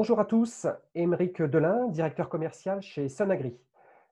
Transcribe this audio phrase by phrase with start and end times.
[0.00, 3.54] Bonjour à tous, Émeric Delin, directeur commercial chez Sunagri.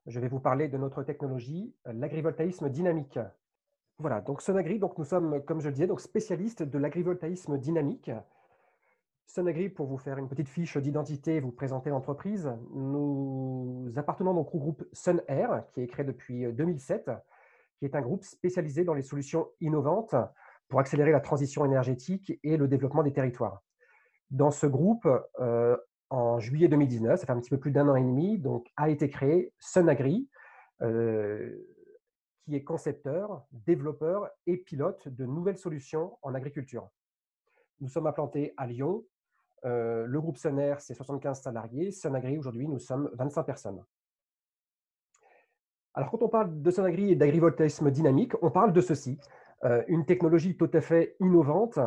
[0.06, 3.18] Je vais vous parler de notre technologie, l'agrivoltaïsme dynamique.
[3.96, 8.10] Voilà, donc Sunagri, donc nous sommes, comme je le disais, donc spécialistes de l'agrivoltaïsme dynamique.
[9.24, 14.58] Sunagri, pour vous faire une petite fiche d'identité vous présenter l'entreprise, nous appartenons donc au
[14.58, 17.10] groupe SunAir, qui est créé depuis 2007,
[17.78, 20.14] qui est un groupe spécialisé dans les solutions innovantes
[20.68, 23.62] pour accélérer la transition énergétique et le développement des territoires.
[24.30, 25.08] Dans ce groupe,
[25.40, 25.76] euh,
[26.10, 28.90] en juillet 2019, ça fait un petit peu plus d'un an et demi, donc a
[28.90, 30.28] été créé Sunagri,
[30.82, 31.56] euh,
[32.44, 36.90] qui est concepteur, développeur et pilote de nouvelles solutions en agriculture.
[37.80, 39.04] Nous sommes implantés à Lyon.
[39.64, 41.90] Euh, le groupe Sunair, c'est 75 salariés.
[41.90, 43.82] Sunagri, aujourd'hui, nous sommes 25 personnes.
[45.94, 49.18] Alors, quand on parle de Sunagri et d'agrivoltaïsme dynamique, on parle de ceci.
[49.88, 51.80] une technologie tout à fait innovante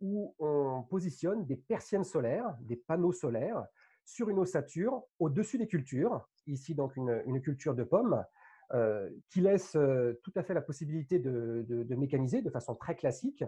[0.00, 3.64] où on positionne des persiennes solaires, des panneaux solaires,
[4.04, 8.24] sur une ossature au-dessus des cultures, ici donc une, culture de pommes,
[8.72, 13.44] euh, qui laisse euh, tout à fait la possibilité de, mécaniser de façon très classique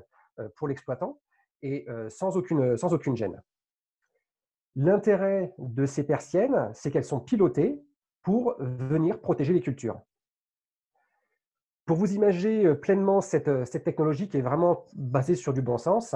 [0.57, 1.21] pour l'exploitant
[1.63, 3.43] et sans aucune gêne.
[4.77, 7.83] L'intérêt de ces persiennes, c'est qu'elles sont pilotées
[8.23, 10.01] pour venir protéger les cultures.
[11.91, 15.77] Pour vous imaginer euh, pleinement euh, cette, technologie qui est vraiment basée sur du bon
[15.77, 16.15] sens,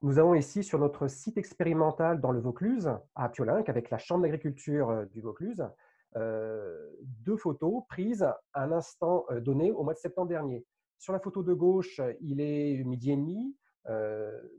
[0.00, 4.22] nous avons ici sur notre site expérimental dans le Vaucluse, à Piolinc, avec la Chambre
[4.22, 5.66] d'agriculture euh, du Vaucluse,
[6.14, 10.64] deux photos prises à un instant donné au mois de septembre dernier.
[10.98, 13.56] Sur la photo de gauche, il est midi et demi.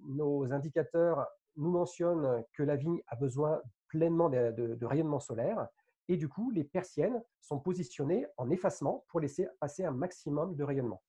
[0.08, 5.70] nos indicateurs nous mentionnent que la vigne a besoin pleinement de rayonnement solaire.
[6.10, 10.64] Et du coup, les persiennes sont positionnées en effacement pour laisser passer un maximum de
[10.64, 11.04] rayonnement.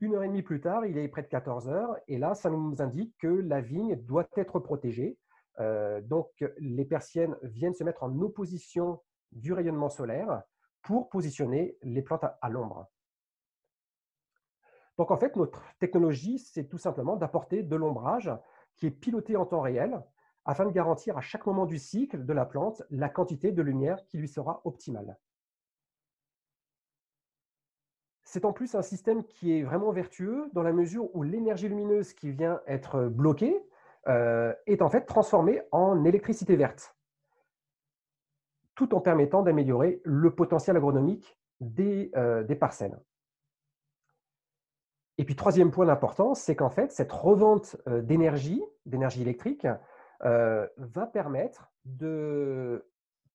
[0.00, 2.48] Une heure et demie plus tard, il est près de 14 heures, et là, ça
[2.48, 5.18] nous indique que la vigne doit être protégée.
[5.60, 10.42] Euh, donc, les persiennes viennent se mettre en opposition du rayonnement solaire
[10.82, 12.86] pour positionner les plantes à l'ombre.
[14.96, 18.32] Donc, en fait, notre technologie, c'est tout simplement d'apporter de l'ombrage
[18.76, 20.02] qui est piloté en temps réel
[20.48, 24.02] afin de garantir à chaque moment du cycle de la plante la quantité de lumière
[24.06, 25.18] qui lui sera optimale.
[28.24, 32.14] C'est en plus un système qui est vraiment vertueux dans la mesure où l'énergie lumineuse
[32.14, 33.62] qui vient être bloquée
[34.08, 36.96] euh, est en fait transformée en électricité verte,
[38.74, 42.98] tout en permettant d'améliorer le potentiel agronomique des, euh, des parcelles.
[45.18, 49.66] Et puis, troisième point d'importance, c'est qu'en fait, cette revente euh, d'énergie, d'énergie électrique,
[50.24, 52.84] euh, va permettre de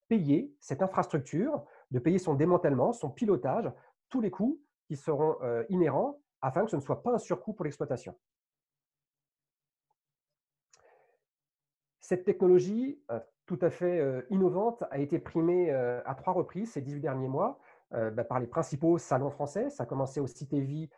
[0.10, 3.72] payer cette infrastructure, de payer son démantèlement, son pilotage,
[4.10, 7.54] tous les coûts qui seront euh, inhérents afin que ce ne soit pas un surcoût
[7.54, 8.18] pour l'exploitation.
[12.02, 17.02] Cette technologie euh, tout à fait innovante a été primée à trois reprises ces 18
[17.02, 17.60] derniers mois
[17.92, 19.70] bah, par les principaux salons français.
[19.70, 20.90] Ça a commencé au CITEVI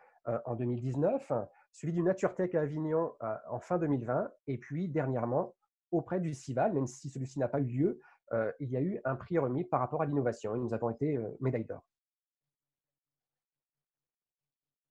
[0.44, 1.32] en 2019,
[1.72, 3.14] suivi du NatureTech à Avignon
[3.50, 5.55] en fin 2020, et puis dernièrement
[5.90, 8.00] auprès du CIVAL, même si celui-ci n'a pas eu lieu,
[8.32, 10.90] euh, il y a eu un prix remis par rapport à l'innovation et nous avons
[10.90, 11.84] été euh, médaille d'or.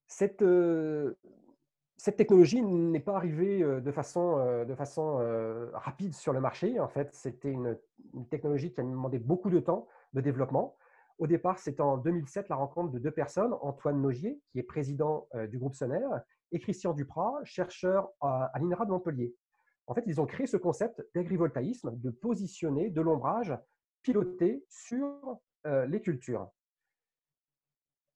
[0.07, 1.16] Cette, euh,
[2.16, 5.17] technologie n'est pas arrivée de façon, de façon
[5.73, 6.79] rapide sur le marché.
[6.79, 7.78] En fait, c'était une,
[8.29, 10.78] technologie qui a demandé beaucoup de temps de développement.
[11.17, 15.28] Au départ, c'est en 2007 la rencontre de deux personnes, Antoine Nogier, qui est président
[15.50, 16.07] du groupe Soner,
[16.51, 19.35] et Christian Duprat, chercheur à l'INRA de Montpellier.
[19.88, 23.56] En fait, ils ont créé ce concept d'agrivoltaïsme, de positionner de l'ombrage
[24.01, 26.50] piloté sur euh, les cultures.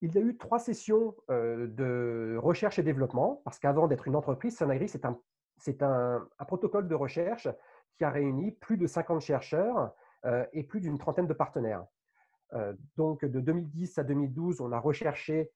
[0.02, 4.16] Il y a eu trois sessions euh, de recherche et développement, parce qu'avant d'être une
[4.16, 5.18] entreprise, Sunagri, c'est un,
[6.38, 7.48] un, protocole de recherche
[7.96, 9.92] qui a réuni plus de 50 chercheurs
[10.24, 11.84] euh, et plus d'une trentaine de partenaires.
[12.96, 15.52] donc, de 2010 à 2012, on a recherché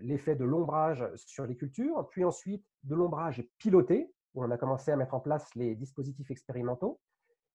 [0.00, 4.90] l'effet de l'ombrage sur les cultures, puis ensuite de l'ombrage piloté, où on a commencé
[4.90, 7.00] à mettre en place les dispositifs expérimentaux.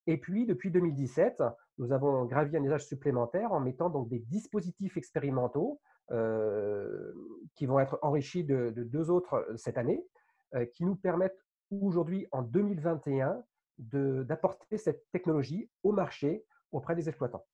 [0.06, 1.44] Et puis, depuis 2017,
[1.80, 5.82] nous avons gravi un usage supplémentaire en mettant donc des dispositifs expérimentaux
[6.12, 7.12] euh,
[7.56, 10.06] qui vont être enrichis de, deux autres euh, cette année,
[10.56, 13.44] euh, qui nous permettent aujourd'hui, en 2021,
[13.80, 17.46] d'apporter cette technologie au marché auprès des exploitants.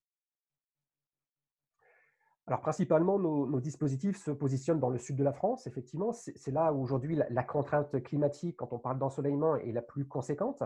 [2.47, 6.11] Alors, principalement, nos, dispositifs se positionnent dans le sud de la France, effectivement.
[6.11, 10.61] C'est là où aujourd'hui la, contrainte climatique, quand on parle d'ensoleillement, est la plus conséquente.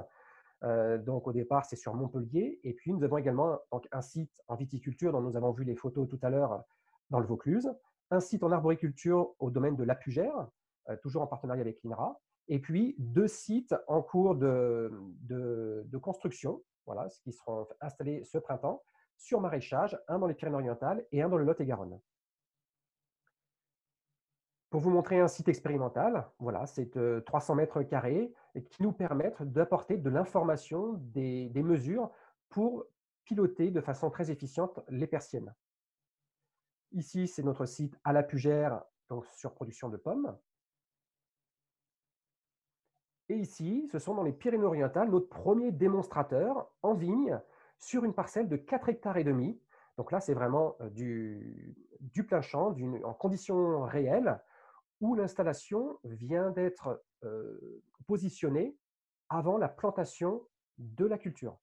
[0.63, 2.59] Euh, donc, au départ, c'est sur Montpellier.
[2.63, 3.59] Et puis, nous avons également
[3.91, 6.63] un site en viticulture dont nous avons vu les photos tout à l'heure
[7.11, 7.71] dans le Vaucluse,
[8.09, 10.47] un site en arboriculture au domaine de l'Apugère,
[10.89, 14.91] euh, toujours en partenariat avec l'INRA, et puis deux sites en cours de,
[15.21, 18.81] de, construction, voilà, qui seront installés ce printemps,
[19.17, 21.99] sur maraîchage, un dans les Pyrénées-Orientales et un dans le Lot-et-Garonne.
[24.69, 28.33] Pour vous montrer un site expérimental, voilà, c'est 300 mètres carrés
[28.69, 32.11] qui nous permettent d'apporter de l'information, des, des mesures
[32.49, 32.85] pour
[33.23, 35.53] piloter de façon très efficiente les persiennes.
[36.91, 40.37] Ici, c'est notre site à la Pugère, donc sur production de pommes.
[43.29, 47.39] Et ici, ce sont dans les Pyrénées-Orientales, notre premier démonstrateur en vigne
[47.79, 49.59] sur une parcelle de 4 hectares et demi.
[49.97, 54.39] Donc là, c'est vraiment euh, du, plein champ, en conditions réelles,
[55.01, 58.75] où l'installation vient d'être euh, positionnée
[59.29, 60.47] avant la plantation
[60.77, 61.57] de la culture.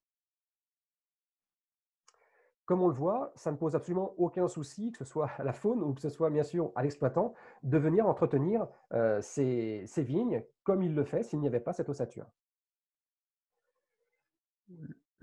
[2.67, 5.53] Comme on le voit, ça ne pose absolument aucun souci, que ce soit à la
[5.53, 10.43] faune ou que ce soit bien sûr à l'exploitant, de venir entretenir euh, ces, vignes
[10.63, 12.27] comme il le fait s'il n'y avait pas cette ossature.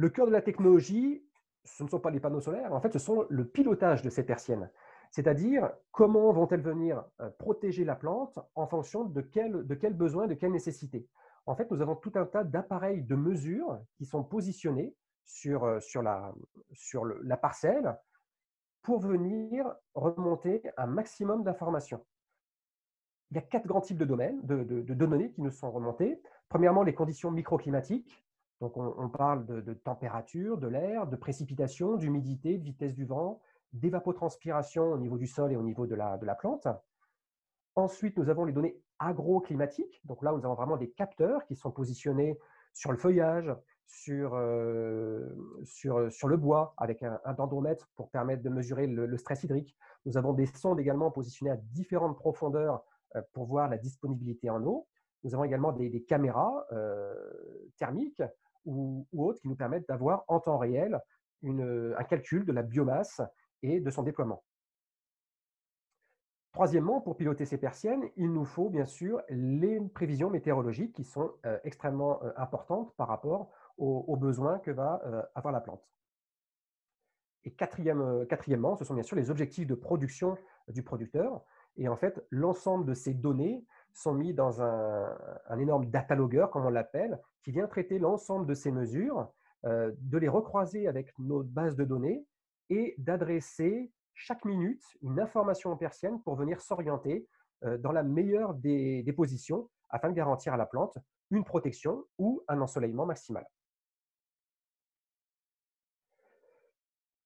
[0.01, 1.24] Le cœur de la technologie,
[1.63, 4.24] ce ne sont pas les panneaux solaires, en fait, ce sont le pilotage de ces
[4.24, 4.68] persiennes.
[5.12, 10.25] C'est-à-dire comment vont-elles venir euh, protéger la plante en fonction de quel, de quel besoin,
[10.25, 11.07] de quelle nécessité?
[11.45, 16.01] En fait, nous avons tout un tas d'appareils de mesure qui sont positionnés sur, sur,
[16.01, 17.95] la, parcelle
[18.81, 22.03] pour venir remonter un maximum d'informations.
[23.30, 26.19] Il y a quatre grands types de, domaines, de, données qui nous sont remontées.
[26.50, 28.25] Premièrement, les conditions microclimatiques.
[28.62, 33.42] Donc, on, parle de, température, de l'air, de précipitation, d'humidité, de vitesse du vent,
[33.74, 36.68] d'évapotranspiration au niveau du sol et au niveau de la, plante.
[37.74, 40.00] Ensuite, nous avons les données agroclimatiques.
[40.06, 42.38] Donc là, nous avons vraiment des capteurs qui sont positionnés
[42.72, 43.52] sur le feuillage,
[43.88, 44.40] sur,
[45.63, 49.75] sur le bois avec un, dendromètre pour permettre de mesurer le, stress hydrique.
[50.06, 52.84] Nous avons des sondes également positionnées à différentes profondeurs
[53.34, 54.88] pour voir la disponibilité en eau.
[55.24, 56.68] Nous avons également des, caméras
[57.78, 58.22] thermiques
[58.66, 61.00] ou, autres qui nous permettent d'avoir en temps réel
[61.42, 63.22] une, un calcul de la biomasse
[63.63, 64.44] et de son déploiement.
[66.52, 71.31] Troisièmement, pour piloter ces persiennes, il nous faut bien sûr les prévisions météorologiques qui sont
[71.63, 73.50] extrêmement importantes par rapport
[73.81, 75.88] aux, besoins que va euh, avoir la plante.
[77.44, 80.38] Et quatrième, euh, quatrièmement, ce sont bien sûr les objectifs de production
[80.68, 81.42] du producteur.
[81.78, 86.15] Et en fait, l'ensemble de ces données sont mis dans un, énorme data
[86.51, 89.31] comme on l'appelle, qui vient traiter l'ensemble de ces mesures,
[89.65, 92.25] euh, de les recroiser avec nos bases de données
[92.69, 97.27] et d'adresser chaque minute une information persienne pour venir s'orienter
[97.79, 100.97] dans la meilleure des, des positions afin de garantir à la plante
[101.29, 103.45] une protection ou un ensoleillement maximal.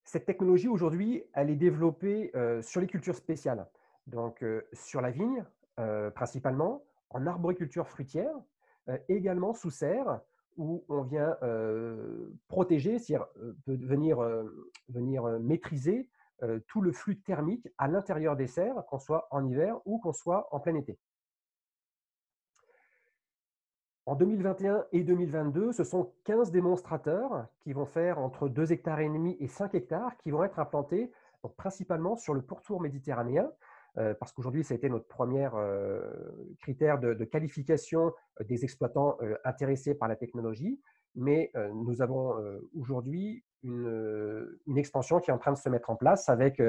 [0.03, 2.31] Cette technologie, aujourd'hui, elle est développée
[2.61, 3.67] sur les cultures spéciales.
[4.07, 5.43] Donc, sur la vigne,
[6.15, 8.33] principalement, en arboriculture fruitière,
[9.09, 10.21] également sous serre,
[10.57, 11.37] où on vient
[12.47, 13.27] protéger, c'est-à-dire
[13.67, 14.19] venir,
[14.89, 16.09] venir maîtriser
[16.67, 20.47] tout le flux thermique à l'intérieur des serres, qu'on soit en hiver ou qu'on soit
[20.51, 20.97] en plein été.
[24.07, 29.09] En 2021 et 2022, ce sont 15 démonstrateurs qui vont faire entre 2 hectares et
[29.09, 31.11] demi et 5 hectares qui vont être implantés
[31.57, 33.49] principalement sur le pourtour méditerranéen, euh,
[34.19, 36.01] parce qu'aujourd'hui, ça a été notre premier euh,
[36.59, 40.81] critère de, qualification euh, des exploitants intéressés par la technologie.
[41.17, 42.35] Mais nous avons
[42.77, 46.61] aujourd'hui une, expansion qui est en train de se mettre en place avec,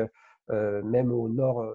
[0.48, 1.66] même au nord,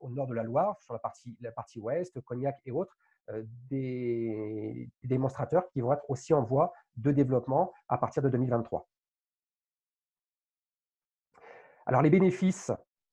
[0.00, 2.94] au nord de la Loire, sur la partie, la partie ouest, Cognac et autres,
[3.30, 8.88] euh, des, démonstrateurs qui vont être aussi en voie de développement à partir de 2023.
[11.86, 12.70] Alors les bénéfices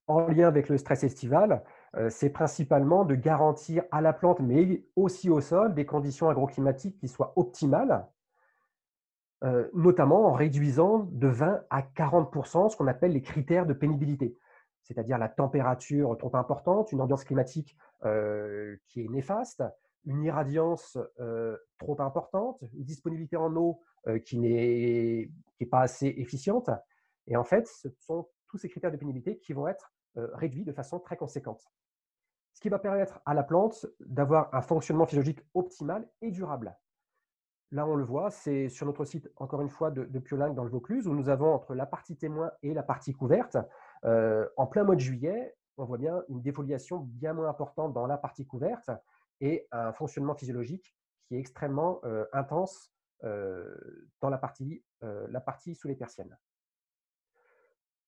[0.07, 1.63] en lien avec le stress estival,
[1.95, 6.97] euh, c'est principalement de garantir à la plante, mais aussi au sol, des conditions agroclimatiques
[6.97, 8.07] qui soient optimales,
[9.43, 14.37] euh, notamment en réduisant de 20 à 40 ce qu'on appelle les critères de pénibilité,
[14.81, 17.77] c'est-à-dire la température trop importante, une ambiance climatique
[18.89, 19.63] qui est néfaste,
[20.05, 20.97] une irradiance
[21.77, 23.79] trop importante, une disponibilité en eau
[24.25, 25.29] qui n'est
[25.71, 26.69] pas assez efficiente.
[27.27, 30.71] Et en fait, ce sont tous ces critères de pénibilité qui vont être réduits de
[30.71, 31.67] façon très conséquente.
[32.53, 36.77] Ce qui va permettre à la plante d'avoir un fonctionnement physiologique optimal et durable.
[37.71, 40.69] Là, on le voit, c'est sur notre site, encore une fois, de, de dans le
[40.69, 43.57] Vaucluse, où nous avons entre la partie témoin et la partie couverte,
[44.03, 48.19] en plein mois de juillet, on voit bien une défoliation bien moins importante dans la
[48.19, 48.91] partie couverte
[49.41, 50.95] et un fonctionnement physiologique
[51.25, 52.01] qui est extrêmement
[52.33, 52.93] intense
[53.23, 54.83] dans la partie
[55.73, 56.37] sous les persiennes.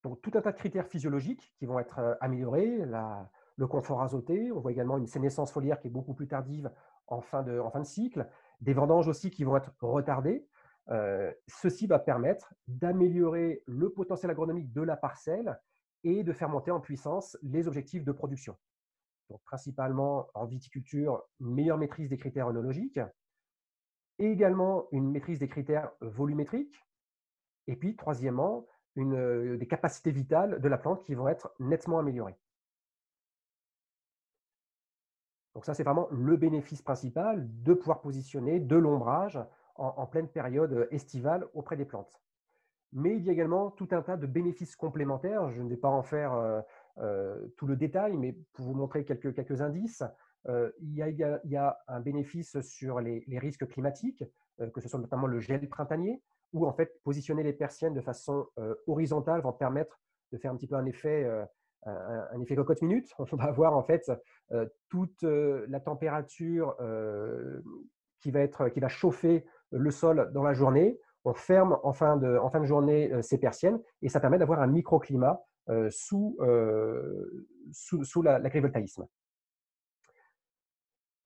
[0.06, 4.52] Donc, tout un tas de critères physiologiques qui vont être améliorés, la, le confort azoté.
[4.52, 6.72] On voit également une sénescence foliaire qui est beaucoup plus tardive
[7.08, 8.30] en fin de, cycle.
[8.62, 10.48] Des vendanges aussi qui vont être retardées.
[10.90, 15.60] Euh, ceci va permettre d'améliorer le potentiel agronomique de la parcelle
[16.04, 18.56] et de faire monter en puissance les objectifs de production.
[19.32, 23.00] Donc, principalement en viticulture, meilleure maîtrise des critères œnologiques,
[24.20, 26.80] et également une maîtrise des critères volumétriques,
[27.66, 32.38] et puis troisièmement, euh, des capacités vitales de la plante qui vont être nettement améliorées.
[35.54, 39.40] Donc ça, c'est vraiment le bénéfice principal de pouvoir positionner de l'ombrage
[39.78, 42.22] en, pleine période estivale auprès des plantes.
[42.94, 45.50] Mais il y a également tout un tas de bénéfices complémentaires.
[45.52, 46.62] Je ne vais pas en faire euh,
[47.00, 50.04] euh, tout le détail, mais pour vous montrer quelques, indices,
[50.48, 54.24] euh, il, y a, il, y a, un bénéfice sur les, risques climatiques,
[54.74, 56.22] que ce soit notamment le gel printanier,
[56.54, 58.48] où en fait positionner les persiennes de façon
[58.88, 60.00] horizontale va permettre
[60.32, 61.30] de faire un petit peu un effet,
[61.86, 63.14] un, effet cocotte minute.
[63.20, 64.10] On va avoir en fait
[64.90, 66.76] toute la température
[68.22, 71.00] qui va, être, qui va chauffer le sol dans la journée.
[71.26, 74.38] On ferme en fin de, en fin de journée euh, ces persiennes et ça permet
[74.38, 79.06] d'avoir un microclimat euh, sous, euh, sous, sous l'agrivoltaïsme.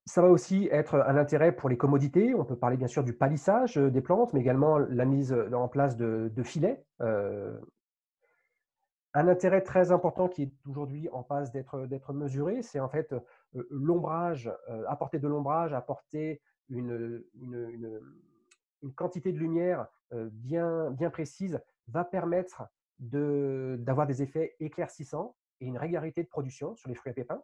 [0.09, 2.33] Ça va aussi être un intérêt pour les commodités.
[2.33, 5.95] On peut parler bien sûr du palissage des plantes, mais également la mise en place
[5.95, 6.83] de, filets.
[6.99, 7.59] un
[9.13, 13.13] intérêt très important qui est aujourd'hui en passe d'être mesuré, c'est en fait
[13.69, 14.51] l'ombrage,
[14.87, 17.23] apporter de l'ombrage, apporter une,
[18.95, 22.63] quantité de lumière bien précise va permettre
[22.97, 27.43] d'avoir des effets éclaircissants et une régularité de production sur les fruits à pépins.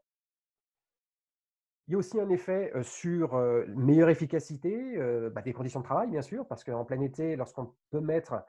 [1.87, 3.35] Il y a aussi un effet sur
[3.67, 4.97] meilleure efficacité
[5.31, 8.43] bah, des conditions de travail, bien sûr, parce qu'en plein été, lorsqu'on peut mettre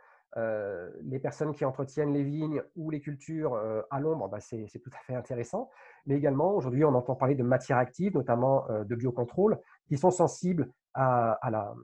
[1.02, 4.99] les personnes qui entretiennent les vignes ou les cultures à l'ombre, bah, c'est tout à
[5.05, 5.71] fait intéressant.
[6.07, 10.73] Mais également, aujourd'hui, on entend parler de matières actives, notamment de biocontrôle, qui sont sensibles
[10.95, 11.75] à la,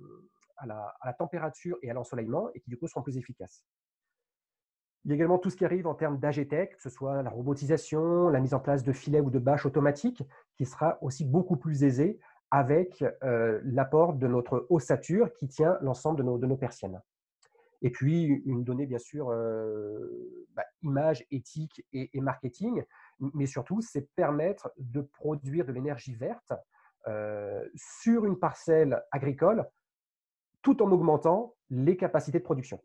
[0.62, 3.64] à la, température et à l'ensoleillement et qui du coup seront plus efficaces.
[5.04, 7.30] Il y a également tout ce qui arrive en termes d'AGTEC, que ce soit la
[7.30, 10.23] robotisation, la mise en place de filets ou de bâches automatiques,
[10.56, 12.21] qui sera aussi beaucoup plus aisée
[12.52, 17.00] avec euh, l'apport de notre ossature qui tient l'ensemble de nos, de nos, persiennes.
[17.80, 22.85] Et puis, une donnée, bien sûr, euh, bah, image, éthique et, marketing,
[23.35, 26.52] mais surtout, c'est permettre de produire de l'énergie verte
[27.09, 29.66] euh, sur une parcelle agricole
[30.61, 32.80] tout en augmentant les capacités de production.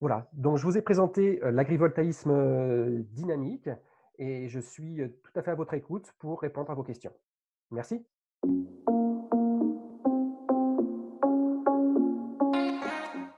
[0.00, 3.68] Voilà, donc je vous ai présenté euh, l'agrivoltaïsme euh, dynamique
[4.18, 7.12] et je suis euh, tout à fait à votre écoute pour répondre à vos questions.
[7.70, 8.06] Merci.